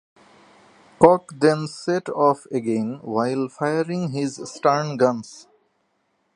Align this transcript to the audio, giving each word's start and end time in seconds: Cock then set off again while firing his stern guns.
Cock 0.97 1.31
then 1.37 1.67
set 1.67 2.09
off 2.09 2.47
again 2.49 3.01
while 3.03 3.47
firing 3.47 4.09
his 4.09 4.37
stern 4.51 4.97
guns. 4.97 5.47